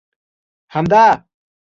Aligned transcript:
همدا! 0.73 1.23